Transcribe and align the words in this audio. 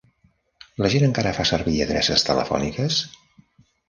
La 0.85 0.89
gent 0.93 1.03
encara 1.07 1.33
fa 1.39 1.45
servir 1.49 1.73
adreces 1.85 2.25
telefòniques? 2.31 2.99